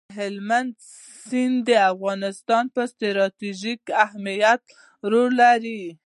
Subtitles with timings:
[0.17, 0.73] هلمند
[1.27, 4.75] سیند د افغانستان په ستراتیژیک اهمیت کې
[5.11, 5.81] رول لري.